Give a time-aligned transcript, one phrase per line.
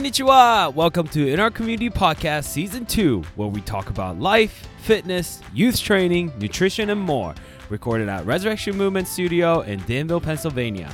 [0.00, 0.72] Konnichiwa!
[0.72, 5.78] Welcome to In Our Community Podcast Season 2, where we talk about life, fitness, youth
[5.78, 7.34] training, nutrition, and more.
[7.68, 10.90] Recorded at Resurrection Movement Studio in Danville, Pennsylvania.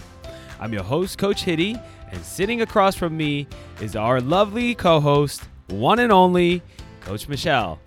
[0.59, 1.77] I'm your host, Coach Hitty,
[2.11, 3.47] and sitting across from me
[3.81, 6.61] is our lovely co host, one and only,
[7.03, 7.79] Coach Michelle.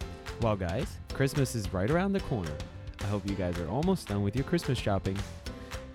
[0.42, 2.56] Well, guys, Christmas is right around the corner.
[3.02, 5.18] I hope you guys are almost done with your Christmas shopping.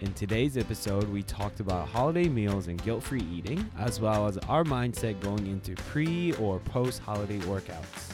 [0.01, 4.37] In today's episode, we talked about holiday meals and guilt free eating, as well as
[4.49, 8.13] our mindset going into pre or post holiday workouts.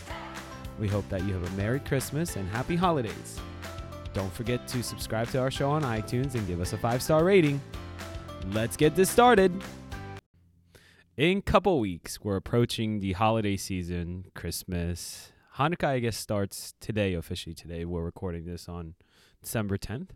[0.78, 3.40] We hope that you have a Merry Christmas and Happy Holidays.
[4.12, 7.24] Don't forget to subscribe to our show on iTunes and give us a five star
[7.24, 7.60] rating.
[8.52, 9.50] Let's get this started.
[11.16, 15.32] In a couple weeks, we're approaching the holiday season, Christmas.
[15.56, 17.86] Hanukkah, I guess, starts today, officially today.
[17.86, 18.94] We're recording this on
[19.42, 20.08] December 10th.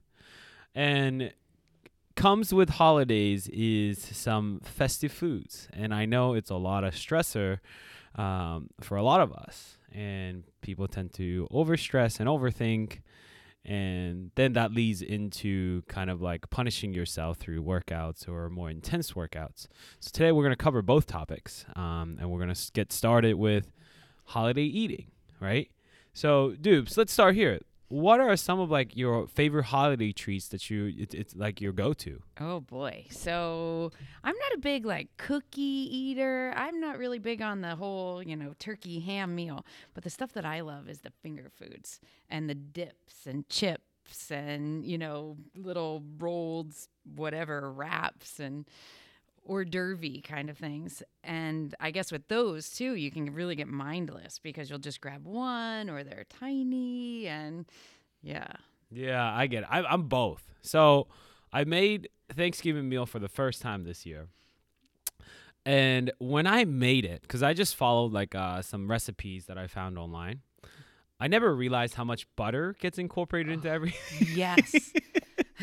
[0.75, 1.33] And
[2.16, 5.68] comes with holidays is some festive foods.
[5.72, 7.58] And I know it's a lot of stressor
[8.14, 9.76] um, for a lot of us.
[9.92, 13.00] And people tend to overstress and overthink.
[13.64, 19.12] And then that leads into kind of like punishing yourself through workouts or more intense
[19.12, 19.66] workouts.
[20.00, 21.64] So today we're going to cover both topics.
[21.74, 23.72] Um, and we're going to get started with
[24.24, 25.06] holiday eating,
[25.40, 25.70] right?
[26.12, 30.70] So, Dupes, let's start here what are some of like your favorite holiday treats that
[30.70, 32.22] you it, it's like your go-to?
[32.41, 33.06] Oh boy.
[33.10, 36.52] So i'm not a big like cookie eater.
[36.56, 39.64] I'm not really big on the whole you know turkey ham meal.
[39.92, 44.30] But the stuff that i love is the finger foods and the dips and chips
[44.30, 46.74] and you know little rolled
[47.14, 48.66] whatever wraps and
[49.45, 51.03] hors d'oeuvre kind of things.
[51.23, 55.25] And I guess with those too, you can really get mindless because you'll just grab
[55.25, 57.67] one or they're tiny and
[58.22, 58.48] yeah.
[58.91, 59.69] Yeah, I get it.
[59.70, 60.42] I, I'm both.
[60.62, 61.09] So
[61.53, 64.28] I made Thanksgiving meal for the first time this year.
[65.66, 69.66] And when I made it, because I just followed like uh, some recipes that I
[69.66, 70.41] found online,
[71.19, 74.28] I never realized how much butter gets incorporated into everything.
[74.34, 74.93] Yes.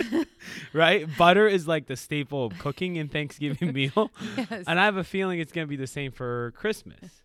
[0.74, 1.08] right?
[1.18, 4.12] Butter is like the staple of cooking in Thanksgiving meal.
[4.38, 4.64] Yes.
[4.68, 7.24] And I have a feeling it's going to be the same for Christmas,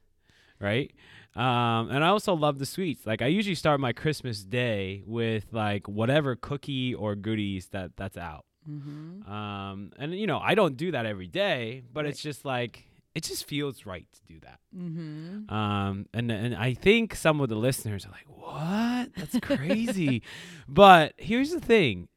[0.60, 0.92] right?
[1.34, 3.06] Um, and I also love the sweets.
[3.06, 8.16] Like I usually start my Christmas day with like whatever cookie or goodies that that's
[8.16, 8.47] out.
[8.69, 9.31] Mm-hmm.
[9.31, 12.10] Um, and you know, I don't do that every day, but right.
[12.10, 14.60] it's just like it just feels right to do that.
[14.76, 15.53] Mm-hmm.
[15.53, 19.15] Um, and and I think some of the listeners are like, "What?
[19.16, 20.22] That's crazy."
[20.69, 22.09] but here's the thing: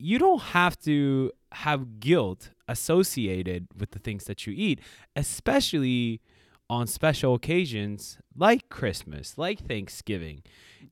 [0.00, 4.80] you don't have to have guilt associated with the things that you eat,
[5.14, 6.20] especially
[6.68, 10.42] on special occasions like Christmas, like Thanksgiving.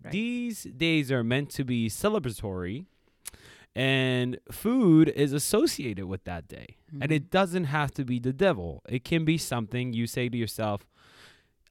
[0.03, 0.13] Right.
[0.13, 2.85] These days are meant to be celebratory,
[3.75, 6.77] and food is associated with that day.
[6.93, 7.03] Mm-hmm.
[7.03, 10.37] And it doesn't have to be the devil, it can be something you say to
[10.37, 10.87] yourself,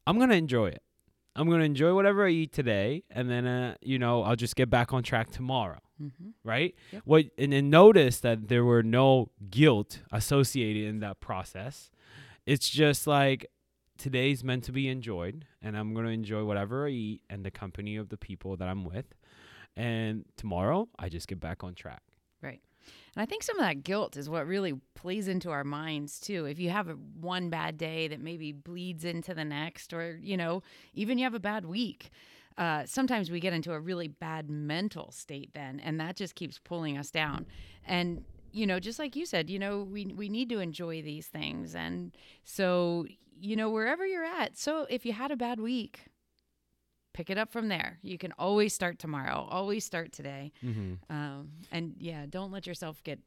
[0.07, 0.81] I'm going to enjoy it.
[1.35, 4.55] I'm going to enjoy whatever I eat today, and then, uh, you know, I'll just
[4.55, 6.29] get back on track tomorrow mm-hmm.
[6.43, 6.75] right?
[6.91, 7.01] Yep.
[7.05, 11.91] What and then notice that there were no guilt associated in that process.
[12.45, 13.47] It's just like
[13.97, 17.95] today's meant to be enjoyed, and I'm gonna enjoy whatever I eat and the company
[17.95, 19.13] of the people that I'm with.
[19.75, 22.01] And tomorrow, I just get back on track.
[22.41, 22.61] Right.
[23.15, 26.45] And I think some of that guilt is what really plays into our minds too.
[26.45, 30.37] If you have a one bad day that maybe bleeds into the next, or, you
[30.37, 32.09] know, even you have a bad week,
[32.57, 36.59] uh, sometimes we get into a really bad mental state then, and that just keeps
[36.59, 37.45] pulling us down.
[37.85, 41.27] And you know, just like you said, you know, we we need to enjoy these
[41.27, 43.05] things, and so
[43.39, 44.57] you know, wherever you're at.
[44.57, 46.07] So if you had a bad week,
[47.13, 47.99] pick it up from there.
[48.01, 49.47] You can always start tomorrow.
[49.49, 50.51] Always start today.
[50.63, 51.13] Mm-hmm.
[51.13, 53.19] Um, and yeah, don't let yourself get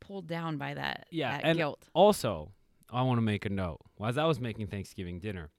[0.00, 1.06] pulled down by that.
[1.10, 1.88] Yeah, that and guilt.
[1.92, 2.52] Also,
[2.90, 3.80] I want to make a note.
[4.04, 5.50] As I was making Thanksgiving dinner,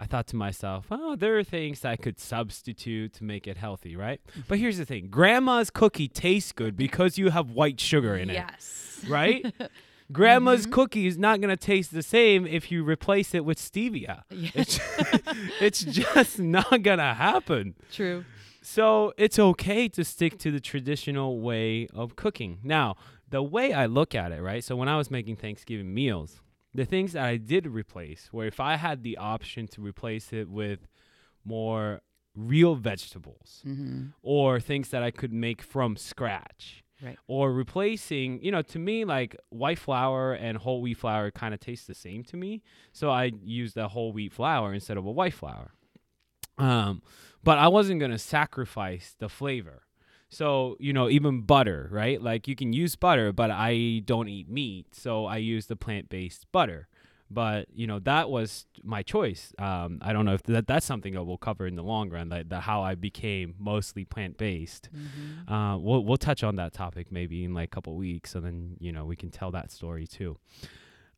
[0.00, 3.96] I thought to myself, oh, there are things I could substitute to make it healthy,
[3.96, 4.20] right?
[4.48, 8.34] But here's the thing grandma's cookie tastes good because you have white sugar in it.
[8.34, 9.04] Yes.
[9.08, 9.52] Right?
[10.10, 10.72] Grandma's mm-hmm.
[10.72, 14.22] cookie is not going to taste the same if you replace it with stevia.
[14.30, 14.50] Yeah.
[14.54, 14.80] It's,
[15.60, 17.74] it's just not going to happen.
[17.92, 18.24] True.
[18.62, 22.58] So it's okay to stick to the traditional way of cooking.
[22.62, 22.96] Now,
[23.28, 24.64] the way I look at it, right?
[24.64, 26.40] So when I was making Thanksgiving meals,
[26.74, 30.48] the things that I did replace, where if I had the option to replace it
[30.48, 30.88] with
[31.44, 32.02] more
[32.34, 34.06] real vegetables mm-hmm.
[34.22, 36.84] or things that I could make from scratch.
[37.02, 37.16] Right.
[37.28, 41.60] Or replacing, you know, to me, like white flour and whole wheat flour kind of
[41.60, 42.62] taste the same to me.
[42.92, 45.74] So I used the whole wheat flour instead of a white flour.
[46.58, 47.02] Um,
[47.44, 49.82] but I wasn't going to sacrifice the flavor.
[50.30, 52.20] So, you know, even butter, right?
[52.22, 54.94] Like you can use butter, but I don't eat meat.
[54.94, 56.88] So I use the plant based butter.
[57.30, 59.52] but you know that was my choice.
[59.58, 62.30] Um, I don't know if that that's something that we'll cover in the long run,
[62.30, 64.88] like the how I became mostly plant based.
[64.94, 65.44] Mhm.
[65.52, 68.76] Uh, we'll we'll touch on that topic maybe in like a couple weeks, and then
[68.80, 70.38] you know we can tell that story too.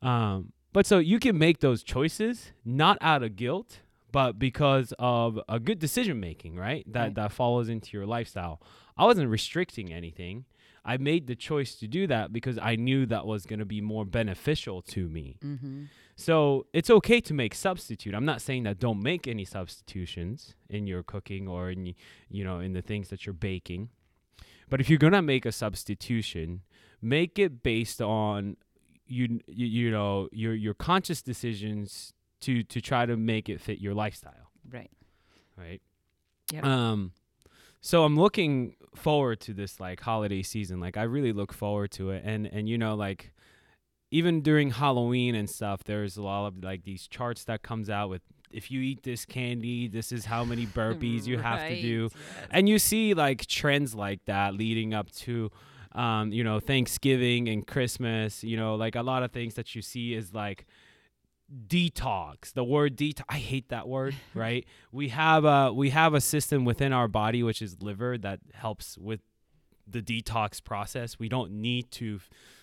[0.02, 3.78] Um, but so you can make those choices not out of guilt,
[4.12, 6.84] but because of a good decision making, right?
[6.92, 7.14] That Right.
[7.14, 8.60] that follows into your lifestyle.
[8.96, 10.44] I wasn't restricting anything.
[10.84, 13.80] I made the choice to do that because I knew that was going to be
[13.82, 15.36] more beneficial to me.
[15.42, 15.88] Mhm.
[16.16, 18.14] So it's okay to make substitute.
[18.14, 21.94] I'm not saying that don't make any substitutions in your cooking or in
[22.30, 23.90] you know in the things that you're baking.
[24.68, 26.62] But if you're gonna make a substitution,
[27.02, 28.56] make it based on
[29.06, 33.78] you you, you know your your conscious decisions to to try to make it fit
[33.80, 34.90] your lifestyle, Right.
[35.56, 35.80] right?
[36.52, 36.64] Yep.
[36.64, 37.12] Um
[37.80, 40.80] so I'm looking forward to this like holiday season.
[40.80, 43.32] Like I really look forward to it and and you know like
[44.12, 48.08] even during Halloween and stuff, there's a lot of like these charts that comes out
[48.10, 52.08] with if you eat this candy, this is how many burpees you have to do.
[52.10, 52.48] Yes.
[52.50, 55.50] And you see like trends like that leading up to
[55.92, 59.82] um, you know, Thanksgiving and Christmas, you know, like a lot of things that you
[59.82, 60.66] see is like
[61.66, 62.52] detox.
[62.52, 64.66] The word detox I hate that word, right?
[64.92, 68.96] we have a we have a system within our body which is liver that helps
[68.98, 69.20] with
[69.86, 71.18] the detox process.
[71.18, 72.20] We don't need to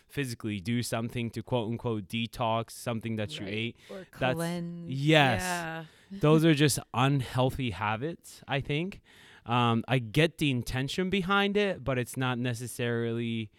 [0.07, 3.75] physically do something to quote unquote detox something that you ate.
[3.89, 4.89] or that's- cleanse.
[4.89, 5.41] yes.
[5.41, 5.83] Yeah.
[6.09, 9.01] Those are just unhealthy habits, I think.
[9.45, 13.49] Um, I get the intention behind it, but it's not necessarily,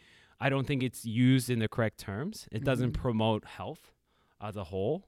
[0.41, 2.47] I don't think it's used in the correct terms.
[2.53, 3.01] It doesn't Mhm.
[3.03, 3.93] promote health
[4.41, 5.07] as a whole.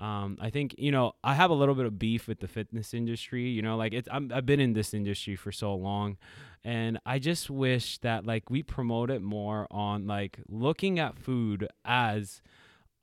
[0.00, 2.94] Um, I think you know I have a little bit of beef with the fitness
[2.94, 3.48] industry.
[3.48, 6.16] You know, like it's I'm, I've been in this industry for so long,
[6.64, 11.68] and I just wish that like we promote it more on like looking at food
[11.84, 12.42] as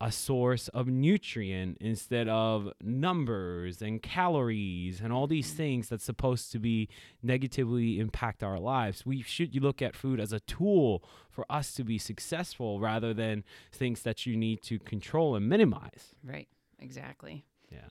[0.02, 6.52] a source of nutrient instead of numbers and calories and all these things that's supposed
[6.52, 6.90] to be
[7.22, 9.06] negatively impact our lives.
[9.06, 13.44] We should look at food as a tool for us to be successful rather than
[13.72, 16.16] things that you need to control and minimize.
[16.24, 16.48] Right.
[16.82, 17.46] Exactly.
[17.72, 17.88] Yeah.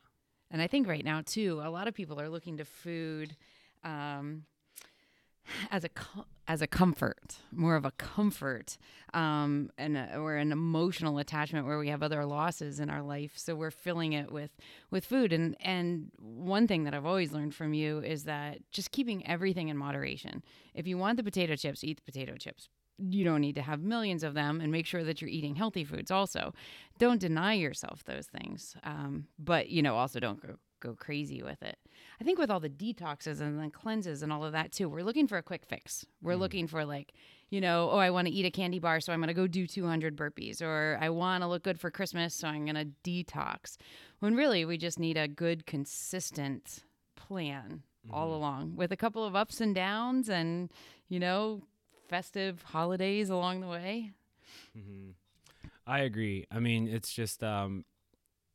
[0.51, 3.37] And I think right now too, a lot of people are looking to food
[3.85, 4.45] um,
[5.71, 8.77] as a co- as a comfort, more of a comfort,
[9.15, 13.33] um, and a, or an emotional attachment where we have other losses in our life.
[13.37, 14.51] So we're filling it with
[14.91, 15.33] with food.
[15.33, 19.69] And and one thing that I've always learned from you is that just keeping everything
[19.69, 20.43] in moderation.
[20.75, 22.69] If you want the potato chips, eat the potato chips.
[23.01, 25.85] You don't need to have millions of them, and make sure that you're eating healthy
[25.85, 26.11] foods.
[26.11, 26.53] Also,
[26.99, 31.63] don't deny yourself those things, um, but you know also don't go go crazy with
[31.63, 31.79] it.
[32.21, 35.05] I think with all the detoxes and the cleanses and all of that too, we're
[35.05, 36.05] looking for a quick fix.
[36.23, 37.13] We're looking for like,
[37.51, 39.47] you know, oh, I want to eat a candy bar, so I'm going to go
[39.47, 42.89] do 200 burpees, or I want to look good for Christmas, so I'm going to
[43.05, 43.77] detox.
[44.19, 49.37] When really we just need a good, consistent plan all along with a couple of
[49.37, 50.71] ups and downs and,
[51.09, 51.63] you know,
[52.11, 54.11] festive holidays along the way.
[54.75, 55.11] hmm
[55.87, 56.47] I agree.
[56.53, 57.85] I mean, it's just, um,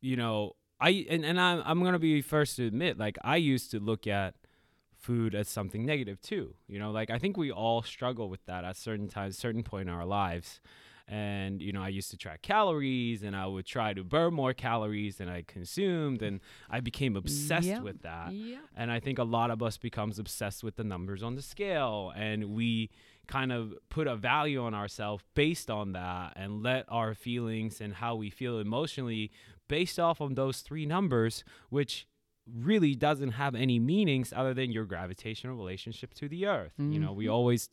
[0.00, 3.70] you know, I and, and I'm I'm gonna be first to admit, like I used
[3.72, 4.34] to look at
[4.96, 6.54] food as something negative too.
[6.68, 9.88] You know, like I think we all struggle with that at certain times, certain point
[9.88, 10.60] in our lives.
[11.08, 14.52] And you know, I used to track calories, and I would try to burn more
[14.54, 16.40] calories than I consumed, and
[16.70, 17.82] I became obsessed Yep.
[17.82, 18.32] with that.
[18.32, 18.56] Yeah.
[18.76, 22.12] And I think a lot of us becomes obsessed with the numbers on the scale
[22.16, 22.90] and we
[23.26, 27.94] kind of put a value on ourselves based on that and let our feelings and
[27.94, 29.30] how we feel emotionally
[29.68, 32.06] based off of those three numbers which
[32.54, 36.72] really doesn't have any meanings other than your gravitational relationship to the earth.
[36.92, 37.34] You know we mm-hmm.
[37.34, 37.68] always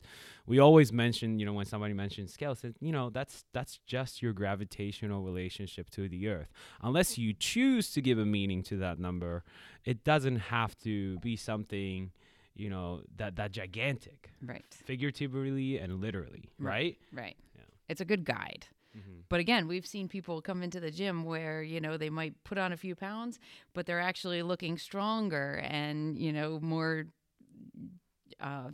[0.48, 4.22] we always mention you know when somebody mentions scale says you know that's that's just
[4.24, 6.51] your gravitational relationship to the earth.
[6.81, 9.43] Unless you choose to give a meaning to that number
[9.86, 12.12] it doesn't have to be something
[12.55, 14.63] you know that that gigantic Right.
[14.86, 16.98] figuratively and literally Right.
[17.12, 17.36] right.
[17.55, 17.63] Yeah.
[17.89, 18.67] It's a good guide.
[18.98, 19.22] Mm-hmm.
[19.27, 22.60] But again, we've seen people come into the gym where, you know, they might put
[22.60, 23.39] on a few pounds,
[23.74, 27.07] but they're actually looking stronger and, you know, more
[28.39, 28.69] uh,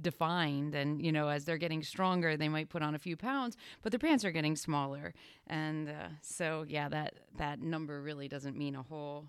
[0.00, 0.74] defined.
[0.74, 3.92] And, you know, as they're getting stronger, they might put on a few pounds, but
[3.92, 5.14] their pants are getting smaller.
[5.46, 9.28] And uh, so, yeah, that, that number really doesn't mean a whole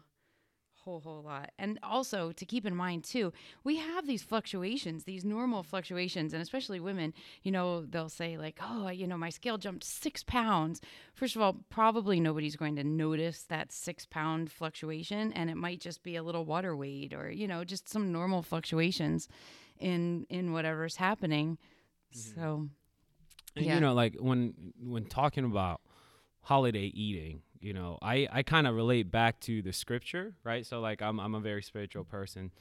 [0.88, 1.51] whole whole lot.
[1.60, 6.41] And also to keep in mind too we have these fluctuations these normal fluctuations and
[6.41, 7.13] especially women
[7.44, 10.79] you know they'll say like oh you know my scale jumped six pounds.
[11.13, 15.82] First of all probably nobody's going to notice that six pound fluctuation and it might
[15.82, 19.27] just be a little water weight or you know just some normal fluctuations
[19.79, 21.58] in in whatever's happening.
[22.15, 22.39] Mm-hmm.
[22.41, 22.70] So
[23.58, 23.75] And Yeah.
[23.75, 25.82] you know, like when when talking about
[26.41, 30.65] holiday eating, you know, I I kind of relate back to the scripture, right?
[30.65, 32.51] So like I'm I'm a very spiritual person.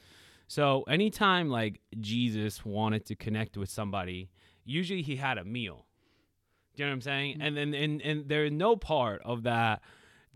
[0.47, 4.29] So anytime like Jesus wanted to connect with somebody,
[4.63, 5.85] usually he had a meal.
[6.75, 7.33] Do you know what I'm saying?
[7.33, 7.41] Mm-hmm.
[7.41, 9.81] And then and, and there's no part of that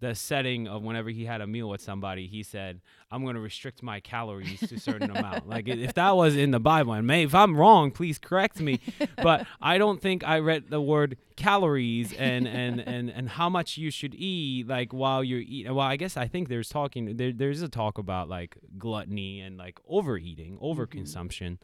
[0.01, 2.81] the setting of whenever he had a meal with somebody, he said,
[3.12, 6.50] "I'm going to restrict my calories to a certain amount." Like if that was in
[6.50, 8.79] the Bible, and may if I'm wrong, please correct me.
[9.22, 13.77] But I don't think I read the word calories and and and and how much
[13.77, 15.74] you should eat like while you're eating.
[15.74, 19.58] Well, I guess I think there's talking there there's a talk about like gluttony and
[19.58, 21.60] like overeating, overconsumption.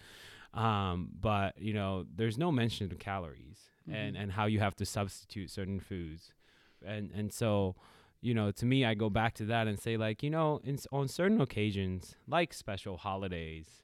[0.53, 3.58] Um, but you know, there's no mention of calories
[3.91, 6.34] and and how you have to substitute certain foods,
[6.86, 7.75] and and so
[8.21, 10.77] you know, to me, I go back to that and say, like, you know, in,
[10.91, 13.83] on certain occasions, like special holidays,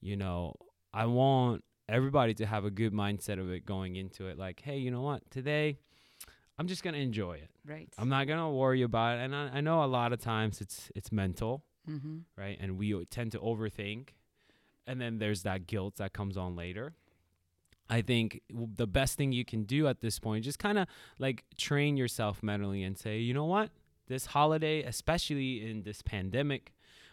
[0.00, 0.54] you know,
[0.92, 4.38] I want everybody to have a good mindset of it going into it.
[4.38, 5.28] Like, hey, you know what?
[5.30, 5.78] Today,
[6.58, 7.50] I'm just gonna enjoy it.
[7.66, 7.88] Right.
[7.98, 9.22] I'm not gonna worry about it.
[9.22, 12.18] And I, I know a lot of times it's it's mental, mm-hmm.
[12.36, 12.56] right?
[12.60, 14.10] And we tend to overthink,
[14.86, 16.94] and then there's that guilt that comes on later.
[17.90, 20.86] I think the best thing you can do at this point, just kind of
[21.18, 23.70] like train yourself mentally and say, you know what,
[24.08, 26.72] this holiday, especially in this pandemic,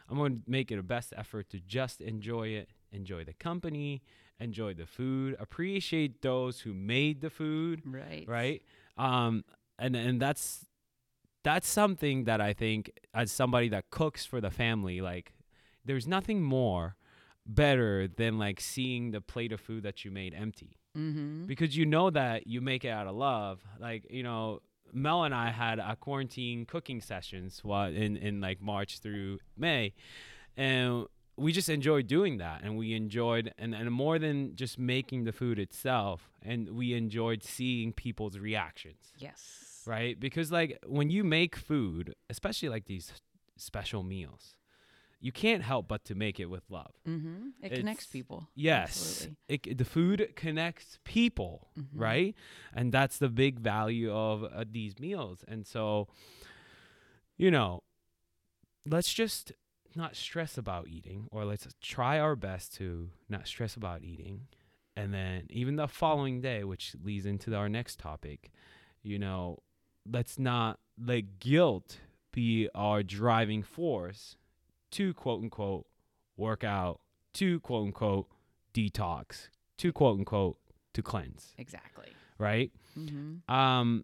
[0.10, 4.02] I'm going to make it a best effort to just enjoy it, enjoy the company,
[4.40, 8.26] enjoy the food, appreciate those who made the food, Right.
[8.28, 8.62] right?
[8.98, 9.44] Um,
[9.78, 10.66] and and that's
[11.44, 15.34] that's something that I think as somebody that cooks for the family, like
[15.84, 16.96] there's nothing more
[17.46, 21.46] better than like seeing the plate of food that you made empty Mm-hmm.
[21.46, 23.62] because you know that you make it out of love.
[23.80, 24.60] Like you know,
[24.92, 29.94] Mel and I had a quarantine cooking sessions while in in like March through May,
[30.58, 31.06] and
[31.38, 35.32] we just enjoyed doing that, and we enjoyed and and more than just making the
[35.32, 39.84] food itself, and we enjoyed seeing people's reactions Yes.
[39.86, 40.20] right?
[40.20, 43.14] Because like when you make food, especially like these
[43.56, 44.56] special meals,
[45.22, 46.94] you can't help but to make it with love.
[47.08, 47.50] Mm-hmm.
[47.62, 48.50] It connects people.
[48.56, 51.86] Yes, it, the food connects people, Mhm.
[51.94, 52.36] right?
[52.74, 55.46] And that's the big value of uh, these meals.
[55.48, 56.08] And so,
[57.38, 57.84] you know,
[58.86, 59.52] let's just
[59.96, 64.48] not stress about eating, or let's try our best to not stress about eating.
[64.96, 68.52] And then even the following day, which leads into our next topic,
[69.04, 69.60] you know,
[70.10, 72.00] let's not let guilt
[72.32, 74.38] be our driving force
[74.92, 75.86] to quote unquote
[76.38, 77.00] work out,
[77.36, 78.28] to quote unquote
[78.74, 80.58] detox, to quote unquote
[80.94, 82.08] to cleanse, Exactly.
[82.38, 82.72] right?
[82.98, 83.52] Mm-hmm.
[83.54, 84.04] Um,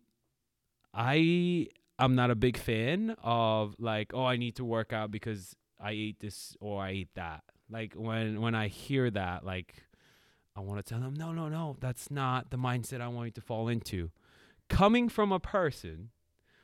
[0.94, 1.68] I
[2.00, 5.92] I'm not a big fan of like, oh, I need to work out because I
[5.92, 7.44] ate this or I ate that.
[7.70, 9.84] Like when when I hear that, like
[10.56, 13.32] I want to tell them, no, no, no, that's not the mindset I want you
[13.34, 14.12] to fall into.
[14.70, 16.10] Coming from a person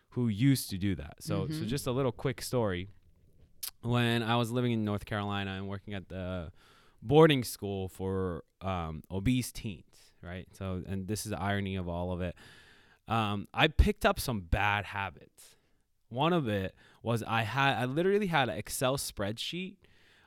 [0.10, 1.16] who used to do that.
[1.22, 1.68] So so Mhm.
[1.68, 2.90] just a little quick story.
[3.82, 6.52] When I was living in North Carolina and working at the
[7.02, 10.48] boarding school for um, obese teens, right?
[10.54, 12.36] So, and this is the irony of all of it.
[13.08, 15.56] Um, I picked up some bad habits.
[16.10, 19.76] One of it was I had I literally had an Excel spreadsheet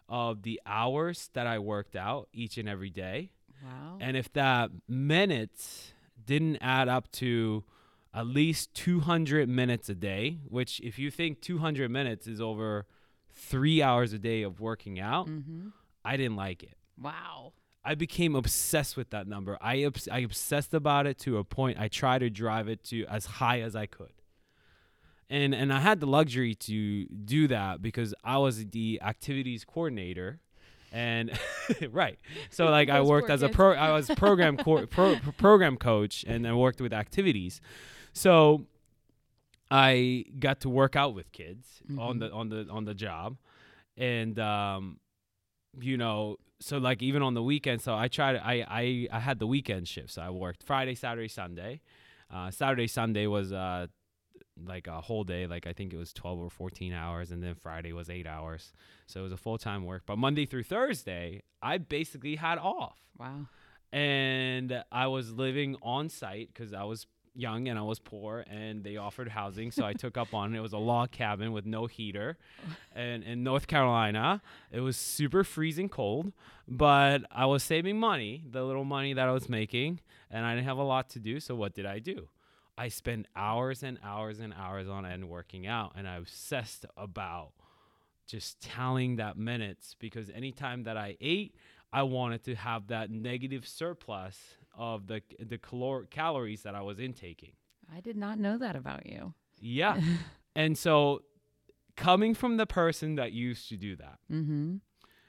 [0.09, 3.31] of the hours that I worked out each and every day,
[3.65, 3.97] Wow.
[4.01, 5.93] and if that minutes
[6.25, 7.65] didn't add up to
[8.13, 12.87] at least 200 minutes a day, which if you think 200 minutes is over
[13.37, 15.69] three hours a day of working out, mm-hmm.
[16.05, 16.77] I didn't like it.
[17.01, 17.53] Wow.
[17.85, 19.57] I became obsessed with that number.
[19.61, 23.07] I obs- I obsessed about it to a point I tried to drive it to
[23.07, 24.13] as high as I could.
[25.31, 30.41] And and I had the luxury to do that because I was the activities coordinator
[30.93, 31.39] and
[31.91, 32.19] right.
[32.51, 36.47] So like I worked as a pro I was program co- pro, program coach and
[36.47, 37.61] I worked with activities.
[38.13, 38.67] So
[39.71, 42.21] I got to work out with kids on Mhm.
[42.21, 43.37] the on the on the job.
[43.97, 45.01] And um
[45.81, 48.37] you know, so like even on the weekend, so I tried.
[48.37, 51.81] I I I had the weekend shift, so I worked Friday, Saturday, Sunday.
[52.31, 53.87] Uh, Saturday, Sunday was uh
[54.65, 57.55] like a whole day, like I think it was twelve or fourteen hours, and then
[57.57, 58.73] Friday was eight hours.
[59.07, 60.05] So it was a full time work.
[60.07, 63.49] But Monday through Thursday, I basically had off, Wow.
[63.93, 67.07] and I was living on site because I was
[67.37, 70.59] young and I was poor, and they offered housing, so I took up on it.
[70.59, 72.39] It was a log cabin with no heater,
[72.95, 76.33] and in North Carolina, it was super freezing cold,
[76.67, 80.01] but I was saving money, the little money that I was making,
[80.31, 81.41] and I didn't have a lot to do.
[81.41, 82.29] So what did I do?
[82.79, 87.53] I spent hours and hours and hours on end working out, and I obsessed about
[88.27, 91.55] just tallying that minutes because anytime that I ate,
[91.93, 96.99] I wanted to have that negative surplus of the the calor- calories that I was
[96.99, 97.53] intaking.
[97.95, 99.35] I did not know that about you.
[99.61, 100.01] Yeah.
[100.57, 101.23] and so
[101.97, 104.77] coming from the person that used to do that, Mm-hmm.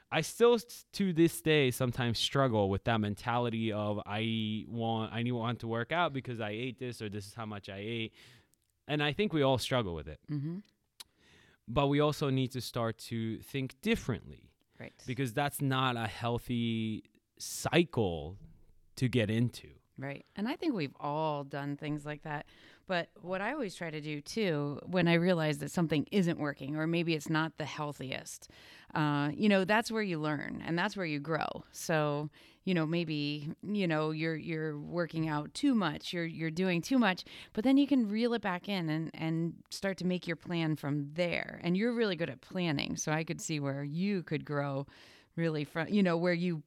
[0.10, 0.58] I still
[0.94, 5.68] to this day sometimes struggle with that mentality of I want I need want to
[5.68, 8.13] work out because I ate this or this is how much I ate.
[8.88, 10.20] And I think we all struggle with it.
[10.32, 10.58] Mm-hmm.
[11.68, 14.44] But we also need to start to think differently
[14.80, 14.94] Right.
[15.06, 17.04] because that's not a healthy
[17.38, 18.38] cycle
[18.98, 19.68] to get into.
[20.00, 20.25] Right.
[20.36, 22.46] And I think we've all done things like that.
[22.88, 26.77] But what I always try to do too, when I realize that something isn't working
[26.77, 28.50] or maybe it's not the healthiest,
[28.96, 31.48] uh, you know, that's where you learn and that's where you grow.
[31.72, 32.30] So,
[32.63, 36.98] you know, maybe, you know, you're you're working out too much, you're you're doing too
[37.00, 40.36] much, but then you can reel it back in and, and start to make your
[40.38, 41.60] plan from there.
[41.63, 42.96] And you're really good at planning.
[42.96, 44.86] So I could see where you could grow
[45.36, 46.63] really from you know, where you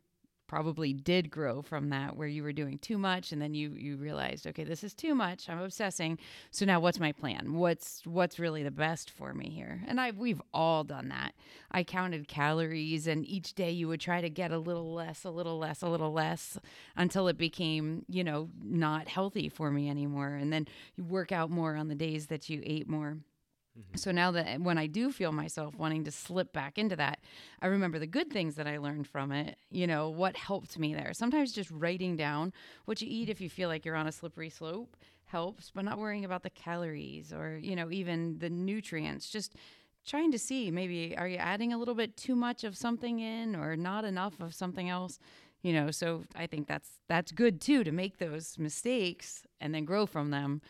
[0.51, 3.97] probably did grow from that where you were doing too much and then you you
[3.97, 5.49] realized okay this is too much.
[5.49, 6.19] I'm obsessing.
[6.51, 7.53] So now what's my plan?
[7.55, 9.81] What's what's really the best for me here?
[9.87, 11.35] And i we've all done that.
[11.71, 15.31] I counted calories and each day you would try to get a little less a
[15.31, 16.59] little less a little less
[16.97, 20.35] until it became you know not healthy for me anymore.
[20.35, 20.67] And then
[20.97, 23.19] you work out more on the days that you ate more
[23.79, 23.97] Mm-hmm.
[23.97, 27.21] so now that when I do feel myself wanting to slip back into that,
[27.63, 30.93] I remember the good things that I learned from it, you know, what helped me
[30.93, 31.13] there.
[31.15, 32.53] Sometimes just writing down
[32.87, 34.97] what you eat if you feel like you're on a slippery slope
[35.27, 39.31] helps, but not worrying about the calories or, you know, even the nutrients.
[39.31, 39.55] Just
[40.05, 43.55] trying to see maybe are you adding a little bit too much of something in
[43.55, 45.21] or not enough of something else?
[45.63, 49.85] You know, so I think that's that's good too to make those mistakes and then
[49.85, 50.61] grow from them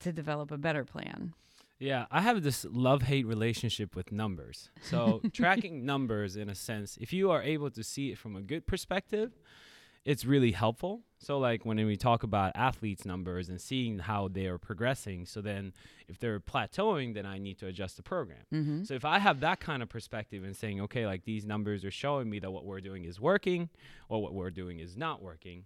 [0.00, 1.32] to develop a better plan.
[1.78, 4.70] Yeah, I have this love hate relationship with numbers.
[4.82, 8.40] So, tracking numbers, in a sense, if you are able to see it from a
[8.40, 9.32] good perspective,
[10.04, 11.02] it's really helpful.
[11.18, 15.42] So, like when we talk about athletes' numbers and seeing how they are progressing, so
[15.42, 15.74] then
[16.08, 18.44] if they're plateauing, then I need to adjust the program.
[18.54, 18.84] Mm-hmm.
[18.84, 21.90] So, if I have that kind of perspective and saying, okay, like these numbers are
[21.90, 23.68] showing me that what we're doing is working
[24.08, 25.64] or what we're doing is not working,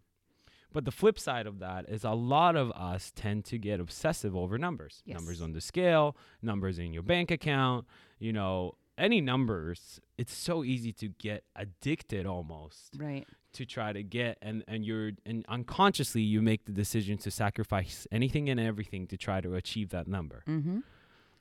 [0.73, 4.37] but the flip side of that is a lot of us tend to get obsessive
[4.37, 5.03] over numbers.
[5.05, 5.17] Yes.
[5.17, 7.87] Numbers on the scale, numbers in your bank account,
[8.19, 10.01] you know, any numbers.
[10.19, 13.27] It's so easy to get addicted almost Right.
[13.55, 18.07] to try to get and and you're and unconsciously you make the decision to sacrifice
[18.13, 20.43] anything and everything to try to achieve that number.
[20.47, 20.81] Mm-hmm.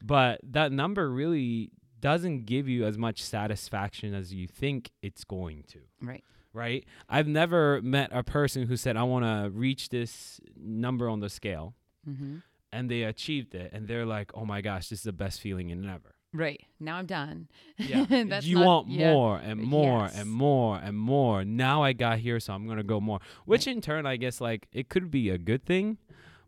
[0.02, 5.64] But that number really doesn't give you as much satisfaction as you think it's going
[5.68, 6.24] to Right.
[6.54, 6.86] Right?
[7.08, 11.30] I've never met a person who said, I want to reach this number on the
[11.30, 11.76] scale,
[12.10, 12.38] Mm-hmm.
[12.72, 15.70] and they achieved it, and they're like, oh my gosh, this is the best feeling
[15.70, 16.16] in ever.
[16.34, 16.62] Right.
[16.80, 17.48] Now I'm done.
[17.78, 18.06] Yeah.
[18.10, 19.12] That's you not- want yeah.
[19.12, 20.20] more and more Yes.
[20.20, 21.44] and more and more.
[21.44, 24.40] Now I got here, so I'm going to go more, which in turn, I guess,
[24.40, 25.98] like, it could be a good thing,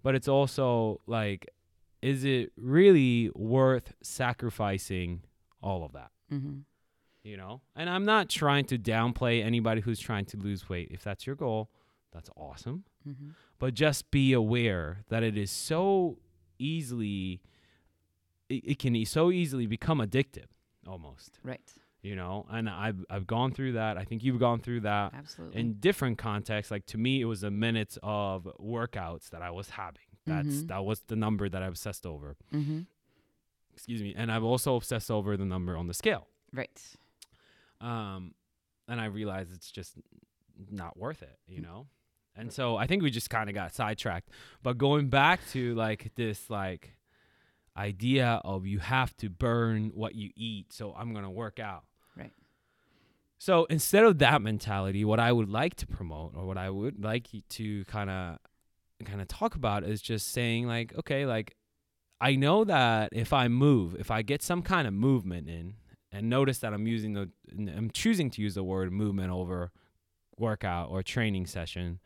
[0.03, 1.47] but it's also like,
[2.01, 5.21] is it really worth sacrificing
[5.61, 6.11] all of that?
[6.31, 6.59] Mm-hmm.
[7.23, 11.03] You know and i'm not trying to downplay anybody who's trying to lose weight if
[11.03, 11.69] that's your goal
[12.11, 13.29] that's awesome Mm-hmm.
[13.57, 16.19] but just be aware that it is so
[16.59, 17.41] easily
[18.47, 20.45] it, it can e- so easily become addictive
[20.87, 21.61] almost Right.
[22.03, 25.59] you know and i've i've gone through that i think you've gone through that Absolutely.
[25.59, 29.71] in different contexts like to me it was the minutes of workouts that i was
[29.71, 30.67] having that's Mhm.
[30.67, 32.81] that was the number that i obsessed over mm-hmm.
[33.73, 36.79] excuse me and i've also obsessed over the number on the scale Right.
[37.81, 38.33] Um,
[38.87, 39.95] and I realized it's just
[40.69, 41.87] not worth it, you know.
[42.35, 44.29] And so I think we just kind of got sidetracked.
[44.63, 46.95] But going back to like this like
[47.75, 51.83] idea of you have to burn what you eat, so I'm gonna work out.
[52.15, 52.31] Right.
[53.37, 57.03] So instead of that mentality, what I would like to promote, or what I would
[57.03, 58.37] like to kind of
[59.05, 61.55] kind of talk about, is just saying like, okay, like
[62.21, 65.75] I know that if I move, if I get some kind of movement in,
[66.11, 69.71] and notice that I'm using the, I'm choosing to use the word movement over
[70.37, 71.99] workout or training session,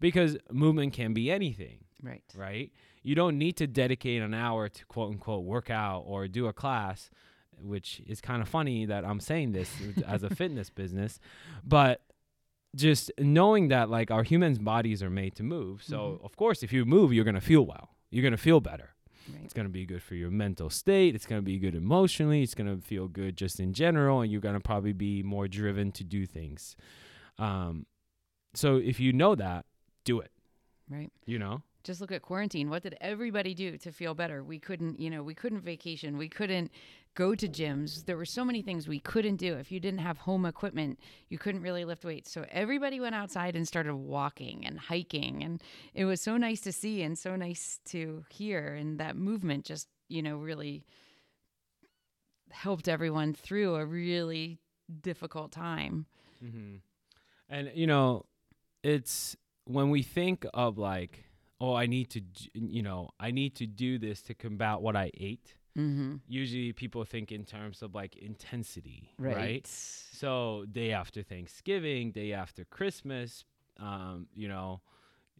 [0.00, 2.22] because movement can be anything Right.
[2.34, 2.72] right?
[3.02, 7.10] You don't need to dedicate an hour to quote unquote workout or do a class,
[7.60, 9.70] which is kind of funny that I'm saying this
[10.06, 11.18] as a fitness business,
[11.64, 12.00] but
[12.76, 15.82] just knowing that like our humans' bodies are made to move.
[15.82, 16.24] So Mhm.
[16.24, 17.90] of course, if you move, you're gonna feel well.
[18.10, 18.94] You're gonna feel better.
[19.34, 19.44] Right.
[19.44, 21.14] It's gonna be good for your mental state.
[21.14, 22.42] It's gonna be good emotionally.
[22.42, 26.04] It's gonna feel good just in general, and you're gonna probably be more driven to
[26.04, 26.76] do things.
[27.38, 27.86] Um,
[28.54, 29.64] so if you know that,
[30.04, 30.30] do it.
[30.88, 31.12] Right.
[31.26, 31.62] You know.
[31.82, 32.68] Just look at quarantine.
[32.68, 34.44] What did everybody do to feel better?
[34.44, 36.18] We couldn't, you know, we couldn't vacation.
[36.18, 36.70] We couldn't
[37.20, 38.06] go to gyms.
[38.06, 39.54] There were so many things we couldn't do.
[39.54, 42.32] If you didn't have home equipment, you couldn't really lift weights.
[42.32, 45.42] So everybody went outside and started walking and hiking.
[45.42, 45.62] And
[45.94, 48.74] it was so nice to see and so nice to hear.
[48.74, 50.84] And that movement just you know, really
[52.50, 54.58] helped everyone through a really
[55.00, 56.06] difficult time.
[56.44, 56.76] Mm-hmm.
[57.48, 58.26] And you know,
[58.82, 61.24] it's when we think of like,
[61.60, 62.22] oh, I need to,
[62.54, 65.54] you know, I need to do this to combat what I ate.
[65.78, 66.16] Mm-hmm.
[66.28, 69.66] Usually, people think in terms of like intensity, right?
[69.66, 73.44] So day after Thanksgiving, day after Christmas,
[73.78, 74.80] um, you know,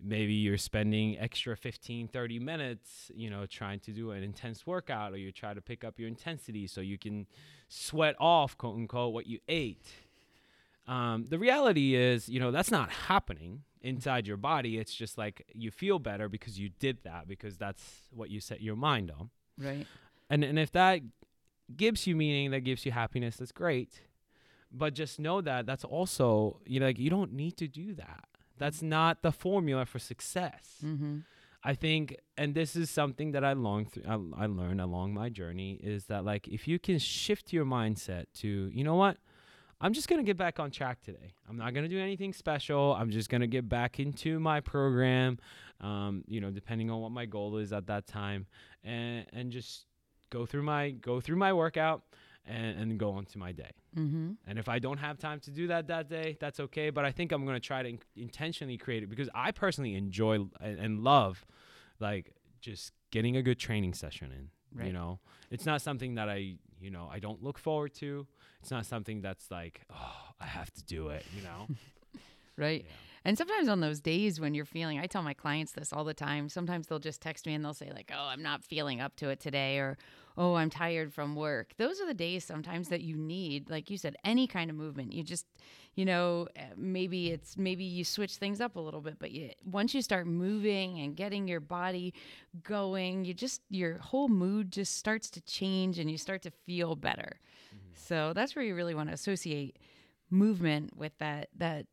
[0.02, 5.12] maybe you're spending extra 15, 30 minutes, you know, trying to do an intense workout
[5.12, 7.26] or you try to pick up your intensity so you can
[7.68, 9.86] sweat off, quote unquote, what you ate.
[10.86, 14.78] Um, the reality is, you know, that's not happening inside your body.
[14.78, 18.60] It's just like you feel better because you did that because that's what you set
[18.60, 19.30] your mind on.
[19.58, 19.86] Right.
[20.30, 21.02] And and if that
[21.76, 24.00] gives you meaning, that gives you happiness, that's great.
[24.72, 28.24] But just know that that's also you know like you don't need to do that.
[28.56, 30.76] That's not the formula for success.
[30.84, 31.18] Mm-hmm.
[31.62, 35.28] I think, and this is something that I long th- I, I learned along my
[35.28, 39.18] journey is that like if you can shift your mindset to you know what,
[39.80, 41.34] I'm just gonna get back on track today.
[41.48, 42.94] I'm not gonna do anything special.
[42.94, 45.38] I'm just gonna get back into my program,
[45.80, 48.46] um, you know, depending on what my goal is at that time,
[48.84, 49.86] and and just
[50.30, 52.02] go through my go through my workout
[52.46, 53.70] and, and go on to my day.
[53.96, 54.32] Mm-hmm.
[54.46, 56.90] And if I don't have time to do that that day, that's okay.
[56.90, 60.46] But I think I'm gonna try to in- intentionally create it because I personally enjoy
[60.60, 61.44] and, and love,
[61.98, 64.48] like just getting a good training session in.
[64.86, 65.18] You know,
[65.50, 68.26] it's not something that I, you know, I don't look forward to.
[68.60, 71.24] It's not something that's like, oh, I have to do it.
[71.36, 71.66] You know.
[72.56, 72.84] Right.
[72.86, 72.92] Yeah.
[73.24, 76.14] And sometimes on those days when you're feeling, I tell my clients this all the
[76.14, 76.48] time.
[76.48, 79.28] Sometimes they'll just text me and they'll say, like, oh, I'm not feeling up to
[79.28, 79.98] it today, or
[80.38, 81.74] oh, I'm tired from work.
[81.76, 85.12] Those are the days sometimes that you need, like you said, any kind of movement.
[85.12, 85.44] You just,
[85.94, 89.50] you know, eh, maybe it's maybe you switch things up a little bit, but you,
[89.64, 92.14] once you start moving and getting your body
[92.62, 96.96] going, you just, your whole mood just starts to change and you start to feel
[96.96, 97.38] better.
[97.92, 99.78] So that's where you really want to associate
[100.30, 101.87] movement with that, that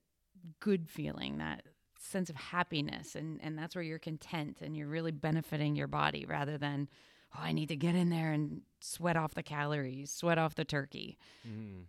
[0.60, 1.64] good feeling, that
[2.00, 6.26] sense of happiness, and and that's where you're content and you're really benefiting your body
[6.26, 6.88] rather than
[7.36, 10.66] oh I need to get in there and sweat off the calories, sweat off the
[10.66, 11.18] turkey.
[11.48, 11.86] Mm.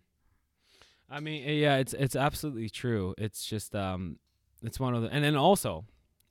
[1.09, 3.15] I mean, eh, yeah, it's it's absolutely true.
[3.17, 4.17] It's just um,
[4.63, 5.85] it's one of the, and then also,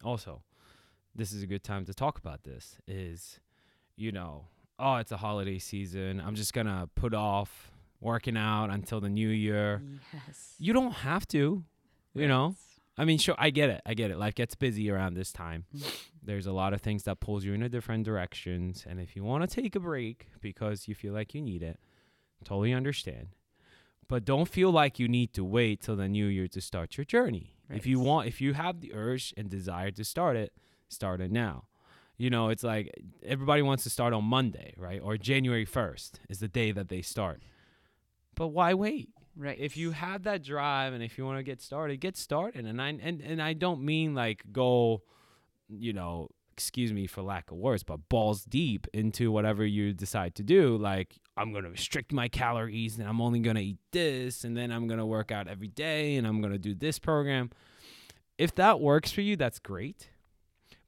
[0.05, 0.43] also,
[1.15, 2.77] this is a good time to talk about this.
[2.87, 3.41] Is,
[3.97, 4.47] you know,
[4.79, 6.23] oh, it's a holiday season.
[6.25, 9.83] I'm just gonna put off working out until the new year.
[10.13, 10.55] Yes.
[10.59, 11.65] You don't have to,
[12.15, 12.55] you know.
[12.97, 13.81] I mean, sure, I get it.
[13.87, 14.19] I get it.
[14.19, 15.67] Life gets busy around this time.
[15.77, 16.03] Mm.
[16.23, 19.23] There's a lot of things that pulls you in a different directions, and if you
[19.23, 21.79] want to take a break because you feel like you need it,
[22.45, 23.29] totally understand.
[24.09, 27.05] But don't feel like you need to wait till the new year to start your
[27.05, 27.55] journey.
[27.71, 30.53] If you want, if you have the urge and desire to start it,
[30.89, 31.65] start it now.
[32.17, 32.91] You know, it's like
[33.25, 35.01] everybody wants to start on Monday, right?
[35.03, 37.43] Or January 1st is the day that they start.
[38.35, 39.11] But why wait?
[39.41, 39.57] Right.
[39.59, 42.67] if you have that drive and if you want to get started, get started.
[42.67, 45.03] And I and, and I don't mean like go,
[45.69, 50.35] you know, excuse me for lack of words, but balls deep into whatever you decide
[50.35, 50.77] to do.
[50.77, 54.89] Like I'm gonna restrict my calories and I'm only gonna eat this and then I'm
[54.89, 57.51] gonna work out every day and I'm gonna do this program.
[58.39, 60.11] If that works for you, that's great.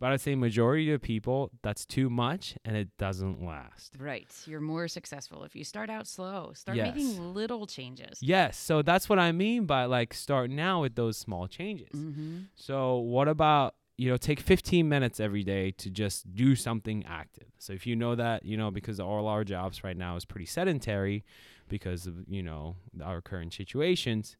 [0.01, 3.95] But I'd say majority of people, that's too much and it doesn't last.
[3.99, 4.27] right.
[4.47, 6.53] You're more successful if you start out slow.
[6.55, 6.97] Start Yes.
[6.97, 8.19] making little changes.
[8.23, 11.91] Yes, so that's what I mean by like start now with those small changes.
[11.95, 12.39] Mm-hmm.
[12.57, 17.49] So what about you know take 15 minutes every day to just do something active.
[17.59, 20.47] So if you know that you know because all our jobs right now is pretty
[20.47, 21.23] sedentary
[21.69, 24.39] because of you know our current situations,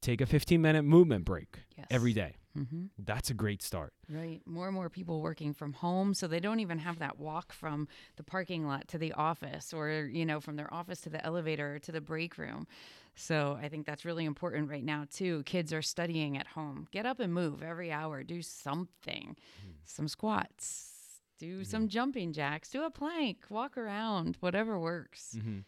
[0.00, 1.88] take a 15 minute movement break Yes.
[1.90, 2.36] every day.
[2.58, 2.86] Mm-hmm.
[2.98, 3.94] That's a great start.
[4.10, 4.40] Right.
[4.44, 6.12] More and more people working from home.
[6.12, 10.10] So they don't even have that walk from the parking lot to the office or,
[10.12, 12.66] you know, from their office to the elevator or to the break room.
[13.14, 15.42] So I think that's really important right now, too.
[15.44, 16.88] Kids are studying at home.
[16.90, 18.22] Get up and move every hour.
[18.22, 19.36] Do something,
[19.84, 25.36] some squats, do some jumping jacks, do a plank, walk around, whatever works.
[25.38, 25.58] Mm-hmm.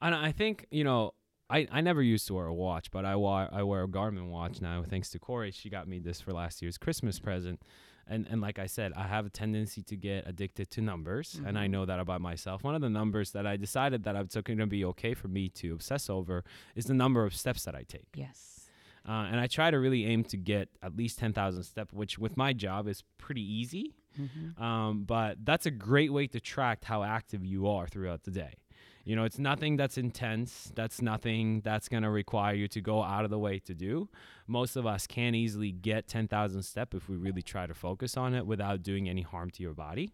[0.00, 1.14] And I think you know.
[1.50, 4.28] I, I never used to wear a watch, but I, wa- I wear a Garmin
[4.30, 5.50] watch now thanks to Corey.
[5.50, 7.60] She got me this for last year's Christmas present.
[8.08, 11.56] And, and like I said, I have a tendency to get addicted to numbers, and
[11.58, 11.70] I Mhm.
[11.70, 12.64] know that about myself.
[12.64, 15.48] One of the numbers that I decided that it's going to be okay for me
[15.50, 16.42] to obsess over
[16.74, 18.08] is the number of steps that I take.
[18.14, 18.68] Yes.
[19.08, 22.36] Uh, and I try to really aim to get at least 10,000 steps, which with
[22.36, 23.94] my job is pretty easy.
[24.20, 24.62] Mm-hmm.
[24.62, 28.54] Um, but that's a great way to track how active you are throughout the day.
[29.04, 30.70] You know, it's nothing that's intense.
[30.76, 34.08] That's nothing that's going to require you to go out of the way to do.
[34.46, 38.32] Most of us can easily get 10,000 step if we really try to focus on
[38.34, 40.10] it without doing any harm to your body.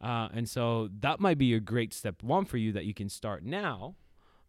[0.00, 3.08] Uh, and so that might be a great step one for you that you can
[3.08, 3.94] start now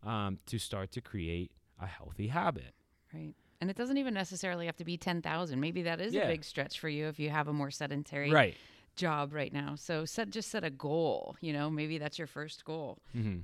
[0.03, 2.73] um, to start to create a healthy habit.
[3.13, 3.33] Right.
[3.59, 5.59] And it doesn't even necessarily have to be 10,000.
[5.59, 6.23] Maybe that is Yeah.
[6.23, 8.55] a big stretch for you if you have a more sedentary Right.
[8.97, 9.75] Job right now.
[9.75, 12.99] So set just set a goal, you know, maybe that's your first goal.
[13.13, 13.39] hmm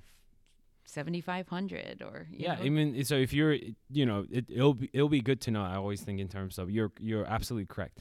[0.86, 3.54] 7500 or you Yeah, know, I mean, so if you're,
[3.90, 5.64] you know, it, it'll be it'll be good to know.
[5.64, 8.00] I always think in terms of you're you're absolutely correct.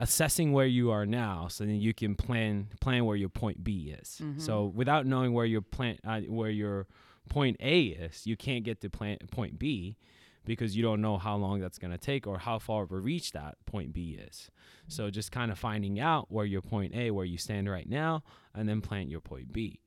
[0.00, 3.94] Assessing where you are now, so then you can plan plan where your point B
[4.00, 4.20] is.
[4.38, 6.88] So without knowing where your plan uh, where your
[7.28, 9.96] point A is, you can't get to plan point B
[10.44, 12.98] because you don't know how long that's going to take or how far of a
[12.98, 14.50] reach that point B is.
[14.88, 18.22] So just kind of finding out where your point A, where you stand right now,
[18.54, 19.80] and then plant your point B.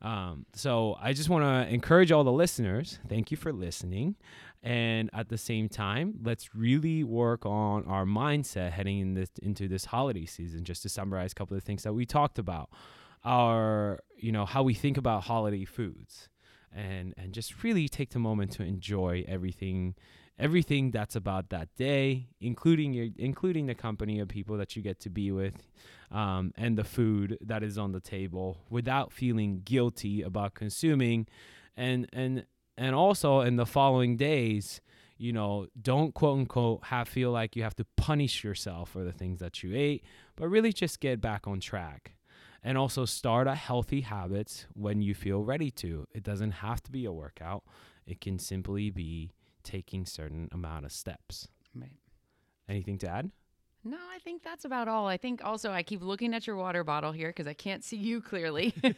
[0.00, 2.98] Um, so I just want to encourage all the listeners.
[3.08, 4.14] Thank you for listening,
[4.62, 9.66] and at the same time, let's really work on our mindset heading in this, into
[9.66, 10.62] this holiday season.
[10.64, 12.70] Just to summarize a couple of things that we talked about,
[13.24, 16.28] our you know how we think about holiday foods,
[16.74, 19.94] and and just really take the moment to enjoy everything
[20.38, 25.00] everything that's about that day, including your including the company of people that you get
[25.00, 25.66] to be with,
[26.10, 31.26] um, and the food that is on the table, without feeling guilty about consuming,
[31.76, 32.44] and and
[32.76, 34.80] and also in the following days.
[35.20, 39.10] You know, don't quote unquote have feel like you have to punish yourself for the
[39.10, 40.04] things that you ate,
[40.36, 42.12] but really just get back on track
[42.62, 46.06] and also start a healthy habits when you feel ready to.
[46.12, 47.64] It doesn't have to be a workout.
[48.06, 51.48] It can simply be taking certain amount of steps.
[51.74, 51.98] Right.
[52.68, 53.30] Anything to add?
[53.84, 55.06] No, I think that's about all.
[55.06, 57.96] I think also I keep looking at your water bottle here because I can't see
[57.96, 58.74] you clearly.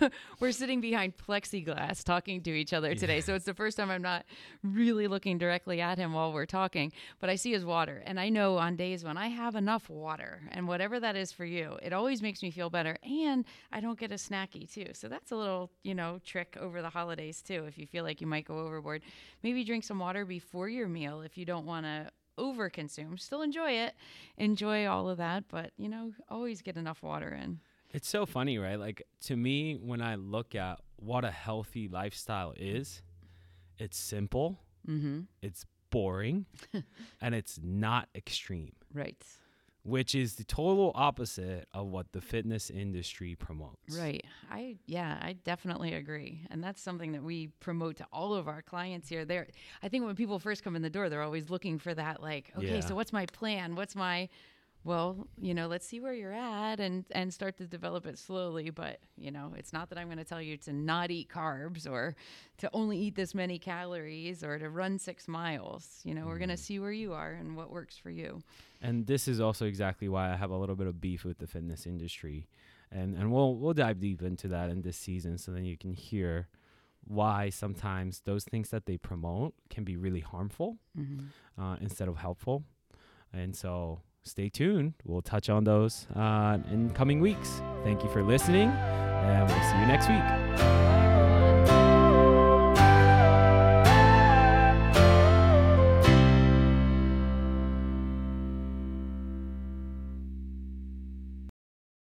[0.40, 3.20] We're sitting behind plexiglass talking to each other today.
[3.20, 4.24] So it's the first time I'm not
[4.62, 8.02] really looking directly at him while we're talking, but I see his water.
[8.06, 11.44] And I know on days when I have enough water and whatever that is for
[11.44, 12.96] you, it always makes me feel better.
[13.02, 14.92] And I don't get a snacky too.
[14.94, 17.64] So that's a little, you know, trick over the holidays too.
[17.66, 19.02] If you feel like you might go overboard,
[19.42, 22.10] maybe drink some water before your meal if you don't want to
[22.40, 23.18] overconsume.
[23.20, 23.94] Still enjoy it,
[24.36, 27.60] enjoy all of that, but you know, always get enough water in.
[27.92, 28.78] It's so funny, right?
[28.78, 33.02] Like to me, when I look at what a healthy lifestyle is,
[33.78, 35.20] it's simple, Mm-hmm.
[35.42, 36.46] it's boring,
[37.20, 39.22] and it's not extreme, Right.
[39.82, 43.96] Which is the total opposite of what the fitness industry promotes.
[43.98, 44.24] Right.
[44.50, 46.46] I yeah, I definitely agree.
[46.50, 49.24] And that's something that we promote to all of our clients here.
[49.24, 49.46] There
[49.82, 52.52] I think when people first come in the door, they're always looking for that like,
[52.56, 52.80] okay, Yeah.
[52.80, 53.74] so what's my plan?
[53.74, 54.28] What's my
[54.82, 58.70] well, you know, let's see where you're at and and start to develop it slowly,
[58.70, 61.88] but you know, it's not that I'm going to tell you to not eat carbs
[61.88, 62.16] or
[62.58, 66.00] to only eat this many calories or to run 6 miles.
[66.04, 68.42] You know, we're going to see where you are and what works for you.
[68.80, 71.46] And this is also exactly why I have a little bit of beef with the
[71.46, 72.48] fitness industry.
[72.90, 75.92] And and we'll we'll dive deep into that in this season so then you can
[75.92, 76.48] hear
[77.06, 80.78] why sometimes those things that they promote can be really harmful
[81.58, 82.64] uh, instead of helpful.
[83.32, 84.94] And so stay tuned.
[85.04, 87.62] We'll touch on those uh, in coming weeks.
[87.84, 90.89] Thank you for listening, and we'll see you next week.